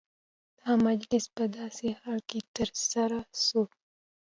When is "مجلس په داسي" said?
0.87-1.89